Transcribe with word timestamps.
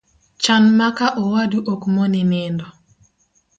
Chan 0.43 0.63
ma 0.77 0.87
ka 0.97 1.07
owadu 1.23 1.59
ok 1.73 1.81
moni 1.93 2.21
nindo 2.31 2.65